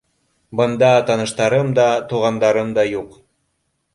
Бында 0.59 0.87
таныштарым 1.09 1.69
да, 1.79 1.85
туғандарым 2.13 2.75
да 2.79 2.89
юҡ. 2.95 3.15